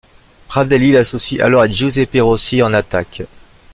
[0.47, 3.21] Prandelli l'associe alors à Giuseppe Rossi en attaque.